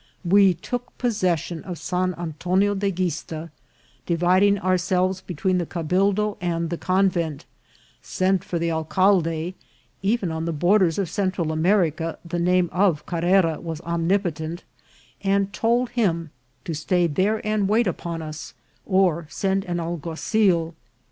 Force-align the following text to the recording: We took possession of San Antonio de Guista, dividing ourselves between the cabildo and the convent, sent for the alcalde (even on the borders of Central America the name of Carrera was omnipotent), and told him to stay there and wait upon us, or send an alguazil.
We 0.25 0.55
took 0.55 0.97
possession 0.97 1.61
of 1.63 1.77
San 1.77 2.15
Antonio 2.15 2.73
de 2.73 2.89
Guista, 2.91 3.51
dividing 4.07 4.57
ourselves 4.57 5.21
between 5.21 5.59
the 5.59 5.65
cabildo 5.67 6.37
and 6.41 6.71
the 6.71 6.77
convent, 6.79 7.45
sent 8.01 8.43
for 8.43 8.57
the 8.57 8.71
alcalde 8.71 9.53
(even 10.01 10.31
on 10.31 10.45
the 10.45 10.53
borders 10.53 10.97
of 10.97 11.07
Central 11.07 11.51
America 11.51 12.17
the 12.25 12.39
name 12.39 12.67
of 12.73 13.05
Carrera 13.05 13.59
was 13.61 13.79
omnipotent), 13.81 14.63
and 15.23 15.53
told 15.53 15.89
him 15.91 16.31
to 16.65 16.73
stay 16.73 17.05
there 17.05 17.39
and 17.45 17.69
wait 17.69 17.85
upon 17.85 18.23
us, 18.23 18.55
or 18.87 19.27
send 19.29 19.63
an 19.65 19.77
alguazil. 19.79 20.73